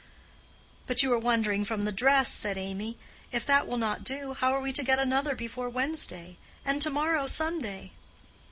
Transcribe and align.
"But 0.87 1.03
you 1.03 1.13
are 1.13 1.19
wandering 1.19 1.63
from 1.63 1.83
the 1.83 1.91
dress," 1.91 2.33
said 2.33 2.57
Amy. 2.57 2.97
"If 3.31 3.45
that 3.45 3.67
will 3.67 3.77
not 3.77 4.03
do, 4.03 4.33
how 4.33 4.51
are 4.55 4.59
we 4.59 4.73
to 4.73 4.83
get 4.83 4.97
another 4.97 5.35
before 5.35 5.69
Wednesday? 5.69 6.37
and 6.65 6.81
to 6.81 6.89
morrow 6.89 7.27
Sunday?" 7.27 7.91